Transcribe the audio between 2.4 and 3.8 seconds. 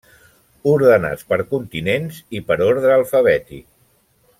i per ordre alfabètic.